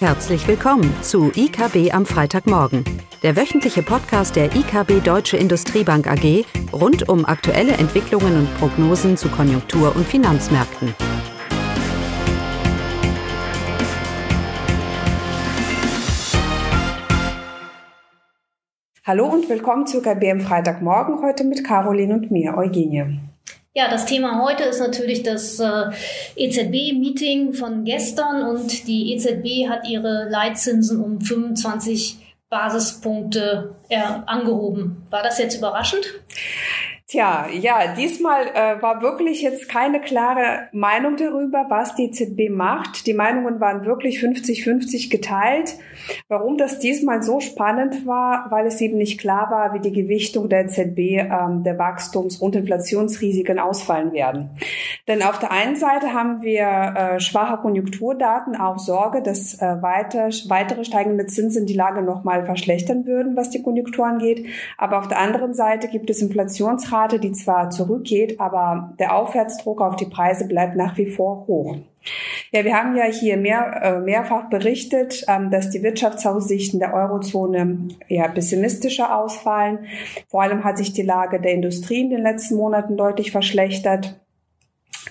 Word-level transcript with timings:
Herzlich 0.00 0.48
willkommen 0.48 0.90
zu 1.02 1.30
IKB 1.36 1.92
am 1.92 2.06
Freitagmorgen, 2.06 2.84
der 3.22 3.36
wöchentliche 3.36 3.82
Podcast 3.82 4.34
der 4.34 4.46
IKB 4.46 5.04
Deutsche 5.04 5.36
Industriebank 5.36 6.06
AG 6.06 6.46
rund 6.72 7.06
um 7.10 7.26
aktuelle 7.26 7.72
Entwicklungen 7.72 8.34
und 8.34 8.54
Prognosen 8.58 9.18
zu 9.18 9.28
Konjunktur- 9.28 9.94
und 9.94 10.06
Finanzmärkten. 10.06 10.94
Hallo 19.04 19.26
und 19.26 19.50
willkommen 19.50 19.86
zu 19.86 19.98
IKB 19.98 20.30
am 20.30 20.40
Freitagmorgen, 20.40 21.20
heute 21.20 21.44
mit 21.44 21.62
Caroline 21.62 22.14
und 22.14 22.30
mir, 22.30 22.56
Eugenie. 22.56 23.20
Ja, 23.72 23.88
das 23.88 24.04
Thema 24.04 24.42
heute 24.42 24.64
ist 24.64 24.80
natürlich 24.80 25.22
das 25.22 25.60
äh, 25.60 25.90
EZB-Meeting 26.34 27.54
von 27.54 27.84
gestern 27.84 28.42
und 28.42 28.88
die 28.88 29.14
EZB 29.14 29.68
hat 29.68 29.88
ihre 29.88 30.28
Leitzinsen 30.28 31.00
um 31.00 31.20
25 31.20 32.34
Basispunkte 32.48 33.76
äh, 33.88 34.02
angehoben. 34.26 35.06
War 35.10 35.22
das 35.22 35.38
jetzt 35.38 35.56
überraschend? 35.56 36.04
Tja, 37.10 37.48
ja, 37.52 37.92
diesmal 37.98 38.46
äh, 38.54 38.80
war 38.80 39.02
wirklich 39.02 39.42
jetzt 39.42 39.68
keine 39.68 40.00
klare 40.00 40.68
Meinung 40.70 41.16
darüber, 41.16 41.66
was 41.68 41.96
die 41.96 42.04
EZB 42.04 42.50
macht. 42.50 43.04
Die 43.08 43.14
Meinungen 43.14 43.58
waren 43.58 43.84
wirklich 43.84 44.20
50-50 44.20 45.10
geteilt. 45.10 45.74
Warum 46.28 46.56
das 46.56 46.78
diesmal 46.78 47.20
so 47.24 47.40
spannend 47.40 48.06
war, 48.06 48.46
weil 48.50 48.64
es 48.68 48.80
eben 48.80 48.96
nicht 48.96 49.18
klar 49.18 49.50
war, 49.50 49.74
wie 49.74 49.80
die 49.80 49.90
Gewichtung 49.90 50.48
der 50.48 50.66
EZB 50.66 50.98
ähm, 50.98 51.64
der 51.64 51.80
Wachstums- 51.80 52.36
und 52.36 52.54
Inflationsrisiken 52.54 53.58
ausfallen 53.58 54.12
werden. 54.12 54.50
Denn 55.08 55.24
auf 55.24 55.40
der 55.40 55.50
einen 55.50 55.74
Seite 55.74 56.12
haben 56.12 56.42
wir 56.42 56.62
äh, 56.64 57.18
schwache 57.18 57.60
Konjunkturdaten, 57.60 58.54
auch 58.54 58.78
Sorge, 58.78 59.20
dass 59.20 59.60
äh, 59.60 59.82
weiter, 59.82 60.28
weitere 60.46 60.84
steigende 60.84 61.26
Zinsen 61.26 61.66
die 61.66 61.74
Lage 61.74 62.02
nochmal 62.02 62.44
verschlechtern 62.44 63.04
würden, 63.04 63.34
was 63.34 63.50
die 63.50 63.62
Konjunktur 63.62 64.06
angeht. 64.06 64.46
Aber 64.78 65.00
auf 65.00 65.08
der 65.08 65.18
anderen 65.18 65.54
Seite 65.54 65.88
gibt 65.88 66.08
es 66.08 66.22
Inflationsraten, 66.22 66.99
Inflationsrate, 67.00 67.18
die 67.18 67.32
zwar 67.32 67.70
zurückgeht, 67.70 68.40
aber 68.40 68.94
der 68.98 69.16
Aufwärtsdruck 69.16 69.80
auf 69.80 69.96
die 69.96 70.06
Preise 70.06 70.46
bleibt 70.46 70.76
nach 70.76 70.96
wie 70.96 71.10
vor 71.10 71.46
hoch. 71.46 71.76
Ja, 72.52 72.64
wir 72.64 72.74
haben 72.74 72.96
ja 72.96 73.04
hier 73.04 73.36
mehr, 73.36 73.80
äh, 73.82 74.00
mehrfach 74.00 74.48
berichtet, 74.48 75.24
ähm, 75.28 75.50
dass 75.50 75.70
die 75.70 75.82
Wirtschaftsaussichten 75.82 76.80
der 76.80 76.94
Eurozone 76.94 77.88
ja 78.08 78.26
pessimistischer 78.28 79.16
ausfallen. 79.16 79.80
Vor 80.28 80.42
allem 80.42 80.64
hat 80.64 80.78
sich 80.78 80.92
die 80.92 81.02
Lage 81.02 81.40
der 81.40 81.52
Industrie 81.52 82.00
in 82.00 82.10
den 82.10 82.22
letzten 82.22 82.56
Monaten 82.56 82.96
deutlich 82.96 83.30
verschlechtert. 83.30 84.18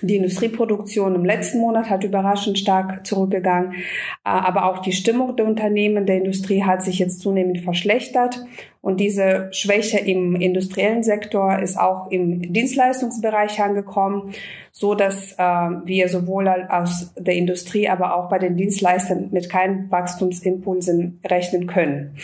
Die 0.02 0.16
Industrieproduktion 0.16 1.14
im 1.14 1.24
letzten 1.24 1.60
Monat 1.60 1.90
hat 1.90 2.04
überraschend 2.04 2.58
stark 2.58 3.06
zurückgegangen, 3.06 3.72
äh, 3.72 3.76
aber 4.24 4.66
auch 4.66 4.78
die 4.78 4.92
Stimmung 4.92 5.36
der 5.36 5.46
Unternehmen 5.46 6.06
der 6.06 6.16
Industrie 6.16 6.62
hat 6.62 6.82
sich 6.82 6.98
jetzt 6.98 7.20
zunehmend 7.20 7.60
verschlechtert 7.60 8.40
und 8.82 8.98
diese 8.98 9.48
Schwäche 9.52 9.98
im 9.98 10.36
industriellen 10.36 11.02
Sektor 11.02 11.58
ist 11.58 11.78
auch 11.78 12.10
im 12.10 12.52
Dienstleistungsbereich 12.52 13.60
angekommen, 13.60 14.32
so 14.72 14.94
dass 14.94 15.32
äh, 15.32 15.36
wir 15.36 16.08
sowohl 16.08 16.48
aus 16.48 17.12
der 17.18 17.34
Industrie, 17.34 17.88
aber 17.88 18.16
auch 18.16 18.30
bei 18.30 18.38
den 18.38 18.56
Dienstleistern 18.56 19.28
mit 19.32 19.50
keinen 19.50 19.90
Wachstumsimpulsen 19.90 21.20
rechnen 21.26 21.66
können. 21.66 22.16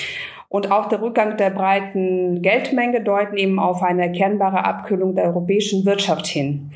Und 0.49 0.71
auch 0.71 0.89
der 0.89 1.03
Rückgang 1.03 1.37
der 1.37 1.51
breiten 1.51 2.41
Geldmenge 2.41 3.03
deuten 3.03 3.37
eben 3.37 3.59
auf 3.59 3.83
eine 3.83 4.03
erkennbare 4.03 4.65
Abkühlung 4.65 5.15
der 5.15 5.25
europäischen 5.25 5.85
Wirtschaft 5.85 6.27
hin. 6.27 6.71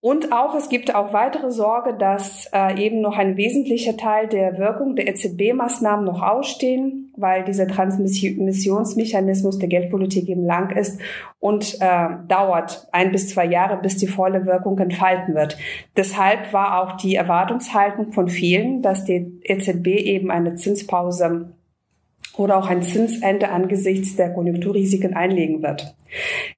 Und 0.00 0.32
auch, 0.32 0.54
es 0.54 0.68
gibt 0.68 0.94
auch 0.94 1.12
weitere 1.12 1.50
Sorge, 1.50 1.92
dass 1.92 2.48
äh, 2.54 2.80
eben 2.80 3.00
noch 3.00 3.18
ein 3.18 3.36
wesentlicher 3.36 3.96
Teil 3.96 4.28
der 4.28 4.56
Wirkung 4.56 4.94
der 4.94 5.08
EZB-Maßnahmen 5.08 6.04
noch 6.04 6.22
ausstehen, 6.22 7.12
weil 7.16 7.42
dieser 7.42 7.66
Transmissionsmechanismus 7.66 9.58
der 9.58 9.68
Geldpolitik 9.68 10.28
eben 10.28 10.44
lang 10.44 10.70
ist 10.70 11.00
und 11.40 11.78
äh, 11.80 12.10
dauert 12.28 12.86
ein 12.92 13.10
bis 13.10 13.30
zwei 13.30 13.46
Jahre, 13.46 13.78
bis 13.78 13.96
die 13.96 14.06
volle 14.06 14.46
Wirkung 14.46 14.78
entfalten 14.78 15.34
wird. 15.34 15.58
Deshalb 15.96 16.52
war 16.52 16.80
auch 16.80 16.92
die 16.96 17.16
Erwartungshaltung 17.16 18.12
von 18.12 18.28
vielen, 18.28 18.82
dass 18.82 19.04
die 19.04 19.40
EZB 19.42 19.88
eben 19.88 20.30
eine 20.30 20.54
Zinspause 20.54 21.54
oder 22.38 22.56
auch 22.56 22.68
ein 22.68 22.82
Zinsende 22.82 23.50
angesichts 23.50 24.16
der 24.16 24.32
Konjunkturrisiken 24.32 25.14
einlegen 25.14 25.62
wird. 25.62 25.94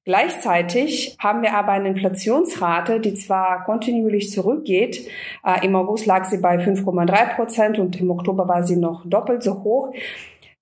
Gleichzeitig 0.05 1.17
haben 1.19 1.43
wir 1.43 1.55
aber 1.55 1.73
eine 1.73 1.89
Inflationsrate, 1.89 3.01
die 3.01 3.15
zwar 3.15 3.65
kontinuierlich 3.65 4.31
zurückgeht. 4.31 5.09
Äh, 5.45 5.67
Im 5.67 5.75
August 5.75 6.07
lag 6.07 6.27
sie 6.27 6.39
bei 6.39 6.57
5,3 6.57 7.37
Prozent 7.37 7.79
und 7.79 8.01
im 8.01 8.11
Oktober 8.11 8.47
war 8.47 8.63
sie 8.63 8.77
noch 8.77 9.05
doppelt 9.07 9.43
so 9.43 9.63
hoch. 9.63 9.93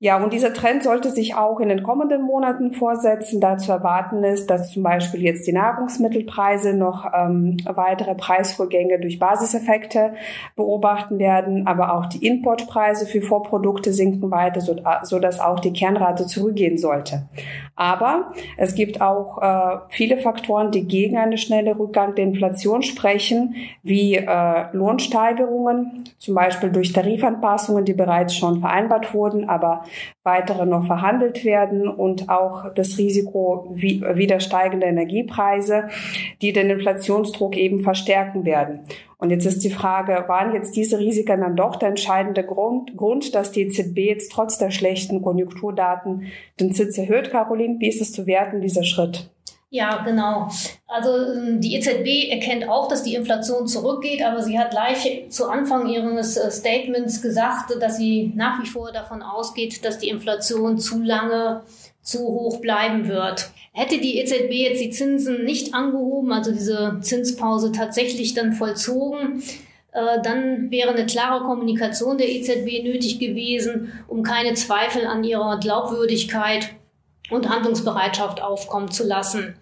Ja, 0.01 0.23
und 0.23 0.33
dieser 0.33 0.55
Trend 0.55 0.85
sollte 0.85 1.11
sich 1.11 1.35
auch 1.35 1.59
in 1.59 1.69
den 1.69 1.83
kommenden 1.83 2.23
Monaten 2.23 2.73
vorsetzen. 2.73 3.41
Da 3.41 3.59
zu 3.59 3.73
erwarten 3.73 4.23
ist, 4.23 4.49
dass 4.49 4.71
zum 4.71 4.85
Beispiel 4.85 5.23
jetzt 5.23 5.45
die 5.49 5.53
Nahrungsmittelpreise 5.53 6.73
noch 6.73 7.05
ähm, 7.13 7.57
weitere 7.65 8.15
Preisvorgänge 8.15 9.01
durch 9.01 9.19
Basiseffekte 9.19 10.15
beobachten 10.55 11.19
werden, 11.19 11.67
aber 11.67 11.95
auch 11.95 12.07
die 12.07 12.25
Importpreise 12.25 13.07
für 13.07 13.23
Vorprodukte 13.23 13.93
sinken 13.93 14.31
weiter, 14.31 14.61
so, 14.61 14.77
so 15.03 15.19
dass 15.19 15.41
auch 15.41 15.59
die 15.59 15.73
Kernrate 15.73 16.27
zurückgehen 16.27 16.79
sollte. 16.79 17.25
Aber 17.79 18.33
es 18.57 18.75
gibt 18.75 19.01
auch 19.01 19.41
äh, 19.41 19.79
viele 19.89 20.19
Faktoren, 20.19 20.73
die 20.73 20.89
gegen 20.89 21.17
einen 21.17 21.39
schnellen 21.39 21.77
Rückgang 21.77 22.17
der 22.17 22.25
Inflation 22.25 22.83
sprechen, 22.83 23.55
wie 23.85 24.17
äh, 24.17 24.65
Lohnsteigerungen, 24.73 26.03
zum 26.19 26.35
Beispiel 26.35 26.71
durch 26.71 26.93
Tarifanpassungen, 26.93 27.85
die 27.85 27.93
bereits 27.93 28.35
schon 28.35 28.59
vereinbart 28.59 29.15
wurden, 29.15 29.49
aber 29.49 29.85
weitere 30.25 30.67
noch 30.67 30.87
verhandelt 30.87 31.45
werden 31.45 31.87
und 31.87 32.29
auch 32.29 32.75
das 32.75 32.99
Risiko 32.99 33.71
wieder 33.77 34.41
steigender 34.41 34.89
Energiepreise, 34.89 35.85
die 36.43 36.53
den 36.53 36.71
Inflationsdruck 36.71 37.57
eben 37.57 37.83
verstärken 37.83 38.45
werden. 38.45 38.81
Und 39.19 39.31
jetzt 39.31 39.47
ist 39.47 39.65
die 39.65 39.71
Frage, 39.71 40.25
waren 40.29 40.55
jetzt 40.55 40.77
diese 40.77 40.99
Risiken 40.99 41.41
dann 41.41 41.57
doch 41.57 41.77
der 41.77 41.89
entscheidende 41.89 42.45
Grund, 42.45 42.97
Grund 42.97 43.35
dass 43.35 43.51
die 43.51 43.63
EZB 43.63 43.99
jetzt 43.99 44.31
trotz 44.31 44.59
der 44.59 44.71
schlechten 44.71 45.23
Konjunkturdaten 45.23 46.27
den 46.61 46.73
Zins 46.73 46.97
erhöht, 46.97 47.31
Caroline? 47.31 47.81
Wie 47.81 47.89
ist 47.89 48.01
es 48.01 48.13
zu 48.13 48.29
werten, 48.29 48.61
dieser 48.61 48.85
Schritt? 48.85 49.29
Ja, 49.71 50.03
genau. 50.03 50.49
Also 50.87 51.11
ähm, 51.35 51.61
die 51.61 51.75
EZB 51.75 52.31
erkennt 52.31 52.69
auch, 52.69 52.89
dass 52.89 53.03
die 53.03 53.15
Inflation 53.15 53.67
zurückgeht, 53.67 54.23
aber 54.23 54.41
sie 54.41 54.59
hat 54.59 54.71
gleich 54.71 55.27
zu 55.29 55.47
Anfang 55.47 55.89
ihres 55.89 56.39
äh, 56.39 56.51
Statements 56.51 57.21
gesagt, 57.21 57.75
dass 57.79 57.99
sie 57.99 58.33
nach 58.35 58.63
wie 58.63 58.67
vor 58.67 58.93
davon 58.93 59.21
ausgeht, 59.21 59.85
dass 59.85 59.99
die 59.99 60.09
Inflation 60.09 60.79
zu 60.79 61.03
lange 61.03 61.65
zu 62.09 62.21
hoch 62.21 62.61
bleiben 62.61 63.07
wird. 63.07 63.51
Hätte 63.73 63.99
die 63.99 64.19
EZB 64.19 64.51
jetzt 64.51 64.81
die 64.81 64.91
Zinsen 64.91 65.45
nicht 65.45 65.75
angehoben, 65.75 66.33
also 66.33 66.53
diese 66.53 66.99
Zinspause 67.03 67.71
tatsächlich 67.71 68.33
dann 68.33 68.55
vollzogen, 68.55 69.43
äh, 69.93 70.23
dann 70.23 70.71
wäre 70.71 70.91
eine 70.91 71.05
klare 71.05 71.45
Kommunikation 71.45 72.17
der 72.17 72.31
EZB 72.31 72.83
nötig 72.83 73.19
gewesen, 73.19 73.93
um 74.09 74.23
keine 74.23 74.55
Zweifel 74.55 75.07
an 75.07 75.23
ihrer 75.23 75.61
Glaubwürdigkeit 75.61 76.71
und 77.31 77.51
Handlungsbereitschaft 77.51 78.43
aufkommen 78.43 78.91
zu 78.91 79.07
lassen. 79.07 79.55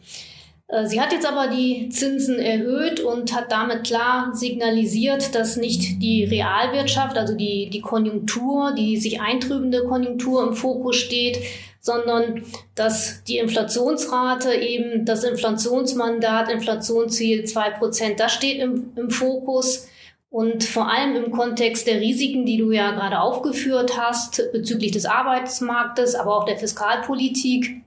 Äh, 0.69 0.87
sie 0.87 1.01
hat 1.01 1.13
jetzt 1.13 1.27
aber 1.27 1.49
die 1.49 1.89
Zinsen 1.89 2.39
erhöht 2.39 3.01
und 3.01 3.35
hat 3.35 3.53
damit 3.53 3.85
klar 3.85 4.35
signalisiert, 4.35 5.35
dass 5.35 5.57
nicht 5.57 6.03
die 6.03 6.25
Realwirtschaft, 6.25 7.17
also 7.17 7.35
die, 7.35 7.71
die 7.71 7.81
Konjunktur, 7.81 8.73
die 8.73 8.97
sich 8.97 9.21
eintrübende 9.21 9.85
Konjunktur 9.85 10.47
im 10.47 10.55
Fokus 10.55 10.97
steht, 10.97 11.39
sondern 11.81 12.43
dass 12.75 13.23
die 13.25 13.39
Inflationsrate 13.39 14.55
eben 14.55 15.05
das 15.05 15.23
Inflationsmandat, 15.23 16.51
Inflationsziel 16.51 17.45
zwei 17.45 17.71
Prozent, 17.71 18.19
das 18.19 18.33
steht 18.33 18.59
im, 18.59 18.93
im 18.97 19.11
Fokus. 19.11 19.89
Und 20.29 20.65
vor 20.65 20.91
allem 20.93 21.15
im 21.15 21.31
Kontext 21.31 21.87
der 21.87 22.01
Risiken, 22.01 22.45
die 22.45 22.59
du 22.59 22.73
ja 22.73 22.91
gerade 22.91 23.21
aufgeführt 23.21 23.97
hast, 23.97 24.53
bezüglich 24.53 24.91
des 24.91 25.07
Arbeitsmarktes, 25.07 26.17
aber 26.17 26.37
auch 26.37 26.45
der 26.45 26.59
Fiskalpolitik, 26.59 27.86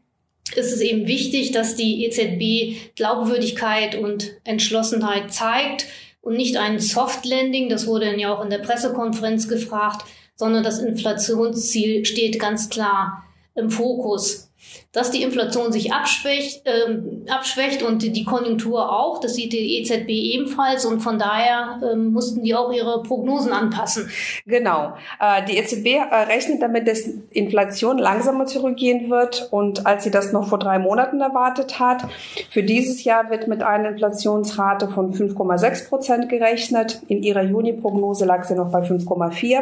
ist 0.56 0.74
es 0.74 0.82
eben 0.82 1.08
wichtig, 1.08 1.52
dass 1.52 1.76
die 1.76 2.06
EZB 2.06 2.96
Glaubwürdigkeit 2.96 3.96
und 3.96 4.32
Entschlossenheit 4.44 5.34
zeigt 5.34 5.86
und 6.22 6.36
nicht 6.36 6.58
ein 6.58 6.80
Soft 6.80 7.26
Landing, 7.26 7.70
das 7.70 7.88
wurde 7.88 8.18
ja 8.20 8.36
auch 8.36 8.44
in 8.44 8.50
der 8.50 8.60
Pressekonferenz 8.60 9.48
gefragt, 9.48 10.06
sondern 10.36 10.64
das 10.64 10.80
Inflationsziel 10.80 12.06
steht 12.06 12.40
ganz 12.40 12.70
klar 12.70 13.24
im 13.56 13.70
Fokus. 13.70 14.52
Dass 14.92 15.12
die 15.12 15.22
Inflation 15.22 15.72
sich 15.72 15.94
abschwächt, 15.94 16.66
äh, 16.66 17.30
abschwächt 17.30 17.84
und 17.84 18.02
die 18.02 18.24
Konjunktur 18.24 18.92
auch. 18.92 19.20
Das 19.20 19.36
sieht 19.36 19.54
die 19.54 19.78
EZB 19.80 20.10
ebenfalls 20.10 20.84
und 20.84 21.02
von 21.02 21.20
daher 21.20 21.80
äh, 21.84 21.96
mussten 21.96 22.44
die 22.44 22.56
auch 22.56 22.72
ihre 22.72 23.04
Prognosen 23.04 23.54
anpassen. 23.54 24.10
Genau. 24.48 24.94
Äh, 25.20 25.46
die 25.46 25.58
EZB 25.58 25.86
äh, 25.86 26.16
rechnet 26.24 26.64
damit, 26.64 26.88
dass 26.88 27.02
Inflation 27.30 28.00
langsamer 28.00 28.48
zurückgehen 28.48 29.12
wird 29.12 29.50
und 29.52 29.86
als 29.86 30.06
sie 30.06 30.12
das 30.12 30.34
noch 30.34 30.48
vor 30.48 30.58
drei 30.58 30.80
Monaten 30.80 31.22
erwartet 31.22 31.80
hat. 31.80 32.08
Für 32.50 32.64
dieses 32.64 33.04
Jahr 33.04 33.30
wird 33.30 33.48
mit 33.48 33.62
einer 33.62 33.90
Inflationsrate 33.90 34.88
von 34.88 35.14
5,6 35.14 35.88
Prozent 35.88 36.30
gerechnet. 36.30 37.04
In 37.08 37.22
ihrer 37.22 37.44
Juni-Prognose 37.44 38.26
lag 38.26 38.44
sie 38.44 38.56
noch 38.56 38.72
bei 38.72 38.80
5,4. 38.80 39.62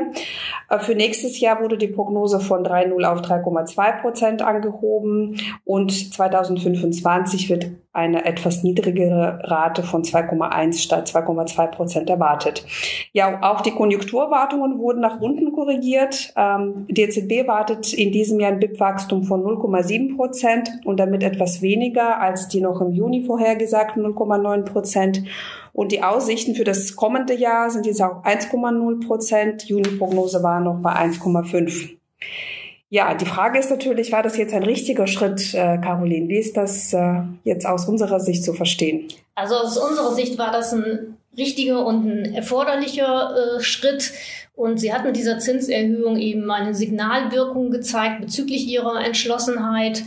Äh, 0.70 0.80
für 0.80 0.96
nächstes 0.96 1.38
Jahr 1.42 1.62
wurde 1.62 1.78
die 1.78 1.88
Prognose 1.88 2.40
von 2.40 2.66
3,0 2.66 3.04
auf 3.04 3.20
3,2 3.20 4.02
Prozent 4.02 4.42
angehoben 4.42 5.17
und 5.66 5.92
2025 6.14 7.50
wird 7.50 7.72
eine 7.98 8.26
etwas 8.26 8.64
niedrigere 8.64 9.40
Rate 9.44 9.82
von 9.82 10.04
2,1 10.04 10.80
statt 10.84 11.10
2,2 11.10 11.68
Prozent 11.68 12.10
erwartet. 12.12 12.64
Ja, 13.12 13.40
auch 13.42 13.62
die 13.62 13.72
Konjunkturwartungen 13.72 14.78
wurden 14.78 15.02
nach 15.02 15.20
unten 15.20 15.52
korrigiert. 15.52 16.32
Ähm, 16.38 16.86
die 16.90 17.02
EZB 17.02 17.48
wartet 17.48 17.94
in 17.94 18.12
diesem 18.12 18.40
Jahr 18.40 18.52
ein 18.52 18.60
BIP-Wachstum 18.60 19.24
von 19.24 19.42
0,7 19.42 20.16
Prozent 20.16 20.70
und 20.86 21.00
damit 21.00 21.24
etwas 21.24 21.64
weniger 21.64 22.22
als 22.22 22.48
die 22.48 22.62
noch 22.62 22.82
im 22.82 22.92
Juni 22.92 23.24
vorhergesagten 23.24 24.06
0,9 24.06 24.62
Prozent. 24.62 25.24
Und 25.74 25.92
die 25.92 26.04
Aussichten 26.04 26.54
für 26.54 26.64
das 26.64 26.96
kommende 26.96 27.34
Jahr 27.34 27.72
sind 27.72 27.88
jetzt 27.88 28.02
auch 28.02 28.24
1,0 28.24 29.08
Prozent. 29.08 29.64
Juni-Prognose 29.64 30.44
war 30.44 30.60
noch 30.60 30.80
bei 30.82 30.92
1,5. 30.92 31.98
Ja, 32.90 33.14
die 33.14 33.26
Frage 33.26 33.60
ist 33.60 33.70
natürlich, 33.70 34.12
war 34.12 34.24
das 34.24 34.38
jetzt 34.38 34.54
ein 34.54 34.64
richtiger 34.64 35.08
Schritt, 35.08 35.54
äh, 35.54 35.78
Caroline? 35.78 36.30
Wie 36.30 36.38
ist 36.38 36.56
das 36.56 36.94
äh, 36.94 37.22
jetzt 37.44 37.66
aus 37.66 37.88
unserer 37.88 38.20
Sicht 38.20 38.46
zu 38.46 38.54
verstehen? 38.54 39.10
Also 39.36 39.56
aus 39.56 39.78
unserer 39.78 40.14
Sicht 40.14 40.38
war 40.38 40.52
das 40.52 40.74
ein 40.74 41.18
richtiger 41.38 41.86
und 41.86 42.06
ein 42.06 42.34
erforderlicher 42.34 43.58
äh, 43.58 43.60
Schritt. 43.62 44.14
Und 44.56 44.80
sie 44.80 44.94
hat 44.94 45.04
mit 45.04 45.18
dieser 45.18 45.38
Zinserhöhung 45.38 46.18
eben 46.18 46.50
eine 46.50 46.74
Signalwirkung 46.74 47.72
gezeigt 47.72 48.22
bezüglich 48.22 48.68
ihrer 48.68 49.04
Entschlossenheit 49.06 50.04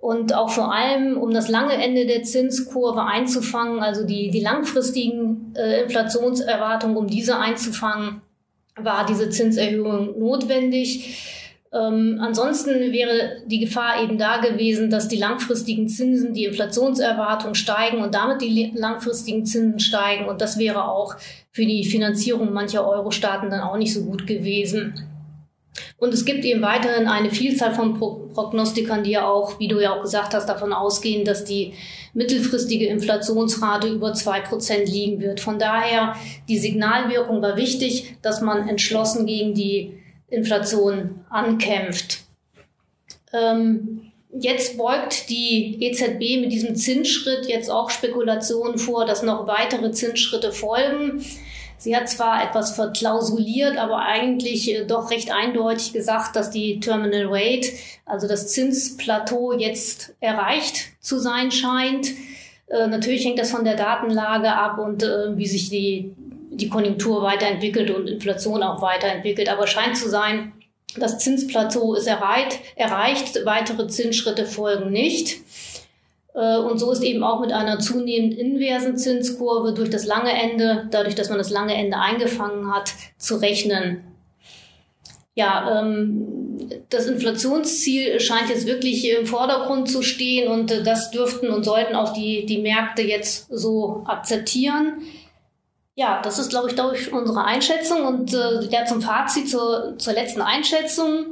und 0.00 0.34
auch 0.34 0.48
vor 0.48 0.72
allem, 0.72 1.18
um 1.18 1.30
das 1.32 1.48
lange 1.48 1.74
Ende 1.74 2.06
der 2.06 2.22
Zinskurve 2.22 3.02
einzufangen, 3.02 3.80
also 3.80 4.06
die, 4.06 4.30
die 4.30 4.40
langfristigen 4.40 5.52
äh, 5.54 5.82
Inflationserwartungen, 5.82 6.96
um 6.96 7.06
diese 7.06 7.38
einzufangen, 7.38 8.22
war 8.76 9.04
diese 9.04 9.28
Zinserhöhung 9.28 10.18
notwendig. 10.18 11.39
Ähm, 11.72 12.18
ansonsten 12.20 12.92
wäre 12.92 13.42
die 13.46 13.60
Gefahr 13.60 14.02
eben 14.02 14.18
da 14.18 14.38
gewesen, 14.38 14.90
dass 14.90 15.06
die 15.06 15.18
langfristigen 15.18 15.88
Zinsen, 15.88 16.34
die 16.34 16.44
Inflationserwartung 16.44 17.54
steigen 17.54 18.02
und 18.02 18.14
damit 18.14 18.42
die 18.42 18.72
langfristigen 18.74 19.46
Zinsen 19.46 19.78
steigen. 19.78 20.28
Und 20.28 20.40
das 20.40 20.58
wäre 20.58 20.88
auch 20.88 21.14
für 21.52 21.64
die 21.64 21.84
Finanzierung 21.84 22.52
mancher 22.52 22.88
Euro-Staaten 22.88 23.50
dann 23.50 23.60
auch 23.60 23.76
nicht 23.76 23.94
so 23.94 24.04
gut 24.04 24.26
gewesen. 24.26 25.06
Und 25.98 26.12
es 26.12 26.24
gibt 26.24 26.44
eben 26.44 26.62
weiterhin 26.62 27.06
eine 27.06 27.30
Vielzahl 27.30 27.72
von 27.72 27.98
Pro 27.98 28.28
Prognostikern, 28.32 29.02
die 29.02 29.10
ja 29.10 29.26
auch, 29.26 29.58
wie 29.58 29.66
du 29.66 29.80
ja 29.80 29.92
auch 29.92 30.02
gesagt 30.02 30.34
hast, 30.34 30.48
davon 30.48 30.72
ausgehen, 30.72 31.24
dass 31.24 31.44
die 31.44 31.74
mittelfristige 32.14 32.86
Inflationsrate 32.86 33.88
über 33.88 34.14
zwei 34.14 34.40
Prozent 34.40 34.88
liegen 34.88 35.20
wird. 35.20 35.40
Von 35.40 35.58
daher, 35.58 36.14
die 36.48 36.58
Signalwirkung 36.58 37.42
war 37.42 37.56
wichtig, 37.56 38.16
dass 38.22 38.40
man 38.40 38.68
entschlossen 38.68 39.26
gegen 39.26 39.52
die 39.52 39.99
Inflation 40.30 41.24
ankämpft. 41.28 42.20
Ähm, 43.32 44.12
jetzt 44.32 44.78
beugt 44.78 45.28
die 45.28 45.76
EZB 45.80 46.40
mit 46.40 46.52
diesem 46.52 46.76
Zinsschritt 46.76 47.46
jetzt 47.46 47.70
auch 47.70 47.90
Spekulationen 47.90 48.78
vor, 48.78 49.04
dass 49.04 49.22
noch 49.22 49.46
weitere 49.46 49.92
Zinsschritte 49.92 50.52
folgen. 50.52 51.24
Sie 51.80 51.96
hat 51.96 52.10
zwar 52.10 52.44
etwas 52.44 52.74
verklausuliert, 52.74 53.78
aber 53.78 54.00
eigentlich 54.00 54.70
äh, 54.70 54.84
doch 54.84 55.10
recht 55.10 55.32
eindeutig 55.32 55.94
gesagt, 55.94 56.36
dass 56.36 56.50
die 56.50 56.78
Terminal 56.78 57.26
Rate, 57.28 57.68
also 58.04 58.28
das 58.28 58.48
Zinsplateau, 58.48 59.54
jetzt 59.54 60.14
erreicht 60.20 60.88
zu 61.00 61.18
sein 61.18 61.50
scheint. 61.50 62.08
Äh, 62.66 62.86
natürlich 62.86 63.24
hängt 63.24 63.38
das 63.38 63.50
von 63.50 63.64
der 63.64 63.76
Datenlage 63.76 64.52
ab 64.52 64.78
und 64.78 65.02
äh, 65.02 65.36
wie 65.38 65.46
sich 65.46 65.70
die 65.70 66.12
die 66.50 66.68
Konjunktur 66.68 67.22
weiterentwickelt 67.22 67.90
und 67.90 68.08
Inflation 68.08 68.62
auch 68.62 68.82
weiterentwickelt. 68.82 69.48
Aber 69.48 69.66
scheint 69.66 69.96
zu 69.96 70.08
sein, 70.08 70.52
das 70.96 71.18
Zinsplateau 71.18 71.94
ist 71.94 72.06
erreicht, 72.06 72.58
erreicht 72.74 73.44
weitere 73.44 73.86
Zinsschritte 73.86 74.44
folgen 74.44 74.90
nicht. 74.90 75.38
Äh, 76.34 76.58
und 76.58 76.78
so 76.78 76.90
ist 76.90 77.02
eben 77.02 77.22
auch 77.22 77.40
mit 77.40 77.52
einer 77.52 77.78
zunehmend 77.78 78.34
inversen 78.34 78.96
Zinskurve 78.96 79.72
durch 79.72 79.90
das 79.90 80.04
lange 80.04 80.32
Ende, 80.32 80.88
dadurch, 80.90 81.14
dass 81.14 81.28
man 81.28 81.38
das 81.38 81.50
lange 81.50 81.74
Ende 81.74 81.96
eingefangen 81.96 82.72
hat, 82.72 82.92
zu 83.18 83.36
rechnen. 83.36 84.04
Ja, 85.34 85.80
ähm, 85.80 86.58
das 86.90 87.06
Inflationsziel 87.06 88.20
scheint 88.20 88.50
jetzt 88.50 88.66
wirklich 88.66 89.08
im 89.08 89.26
Vordergrund 89.26 89.88
zu 89.88 90.02
stehen 90.02 90.50
und 90.50 90.70
äh, 90.72 90.82
das 90.82 91.10
dürften 91.12 91.50
und 91.50 91.64
sollten 91.64 91.94
auch 91.94 92.12
die, 92.12 92.46
die 92.46 92.58
Märkte 92.58 93.02
jetzt 93.02 93.46
so 93.50 94.02
akzeptieren. 94.06 95.02
Ja, 96.00 96.22
das 96.22 96.38
ist, 96.38 96.48
glaube 96.48 96.70
ich, 96.70 96.74
glaube 96.74 96.96
ich, 96.96 97.12
unsere 97.12 97.44
Einschätzung. 97.44 98.06
Und 98.06 98.32
äh, 98.32 98.64
ja, 98.70 98.86
zum 98.86 99.02
Fazit 99.02 99.50
zur, 99.50 99.98
zur 99.98 100.14
letzten 100.14 100.40
Einschätzung. 100.40 101.26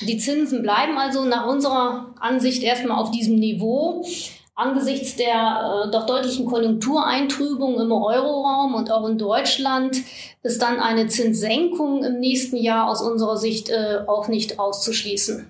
Die 0.00 0.16
Zinsen 0.18 0.62
bleiben 0.62 0.96
also 0.96 1.24
nach 1.24 1.48
unserer 1.48 2.14
Ansicht 2.20 2.62
erstmal 2.62 2.98
auf 2.98 3.10
diesem 3.10 3.34
Niveau. 3.34 4.06
Angesichts 4.54 5.16
der 5.16 5.86
äh, 5.86 5.90
doch 5.90 6.06
deutlichen 6.06 6.46
Konjunktureintrübung 6.46 7.80
im 7.80 7.90
Euroraum 7.90 8.76
und 8.76 8.92
auch 8.92 9.08
in 9.08 9.18
Deutschland 9.18 9.96
ist 10.44 10.62
dann 10.62 10.78
eine 10.78 11.08
Zinssenkung 11.08 12.04
im 12.04 12.20
nächsten 12.20 12.58
Jahr 12.58 12.88
aus 12.88 13.02
unserer 13.02 13.36
Sicht 13.36 13.70
äh, 13.70 14.02
auch 14.06 14.28
nicht 14.28 14.60
auszuschließen. 14.60 15.48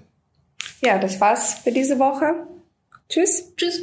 Ja, 0.83 0.99
das 0.99 1.21
war's 1.21 1.59
für 1.63 1.73
diese 1.73 1.99
Woche. 1.99 2.47
Tschüss. 3.11 3.55
Tschüss. 3.55 3.83